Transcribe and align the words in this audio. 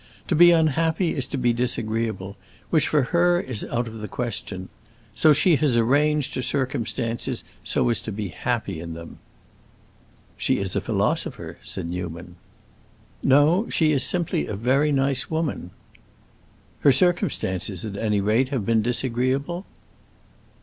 To 0.29 0.35
be 0.35 0.49
unhappy 0.49 1.13
is 1.13 1.27
to 1.27 1.37
be 1.37 1.53
disagreeable, 1.53 2.35
which, 2.71 2.87
for 2.87 3.03
her, 3.13 3.39
is 3.39 3.63
out 3.65 3.87
of 3.87 3.99
the 3.99 4.07
question. 4.07 4.69
So 5.13 5.31
she 5.31 5.57
has 5.57 5.77
arranged 5.77 6.33
her 6.33 6.41
circumstances 6.41 7.43
so 7.63 7.87
as 7.89 8.01
to 8.01 8.11
be 8.11 8.29
happy 8.29 8.79
in 8.79 8.95
them." 8.95 9.19
"She 10.37 10.57
is 10.57 10.75
a 10.75 10.81
philosopher," 10.81 11.59
said 11.61 11.85
Newman. 11.85 12.37
"No, 13.21 13.69
she 13.69 13.91
is 13.91 14.03
simply 14.03 14.47
a 14.47 14.55
very 14.55 14.91
nice 14.91 15.29
woman." 15.29 15.69
"Her 16.79 16.91
circumstances, 16.91 17.85
at 17.85 17.95
any 17.95 18.21
rate, 18.21 18.49
have 18.49 18.65
been 18.65 18.81
disagreeable?" 18.81 19.67